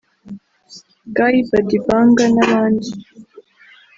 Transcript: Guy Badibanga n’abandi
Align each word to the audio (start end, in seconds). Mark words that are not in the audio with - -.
Guy 1.15 1.35
Badibanga 1.49 2.23
n’abandi 2.35 2.89